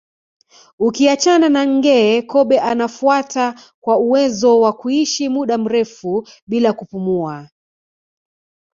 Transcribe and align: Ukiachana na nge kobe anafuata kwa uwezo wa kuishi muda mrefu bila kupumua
Ukiachana 0.87 1.47
na 1.55 1.61
nge 1.67 2.21
kobe 2.31 2.59
anafuata 2.59 3.59
kwa 3.83 3.97
uwezo 3.97 4.59
wa 4.59 4.73
kuishi 4.73 5.29
muda 5.29 5.57
mrefu 5.57 6.27
bila 6.47 6.73
kupumua 6.73 7.49